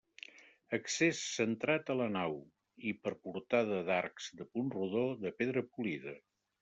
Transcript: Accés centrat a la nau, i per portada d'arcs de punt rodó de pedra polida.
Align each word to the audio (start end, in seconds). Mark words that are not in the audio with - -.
Accés 0.77 1.19
centrat 1.33 1.91
a 1.93 1.95
la 1.99 2.07
nau, 2.15 2.33
i 2.93 2.93
per 3.03 3.13
portada 3.27 3.83
d'arcs 3.91 4.31
de 4.41 4.49
punt 4.55 4.73
rodó 4.79 5.05
de 5.27 5.35
pedra 5.43 5.65
polida. 5.69 6.17